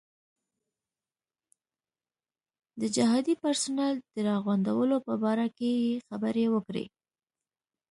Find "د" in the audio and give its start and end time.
2.79-2.81, 4.15-4.17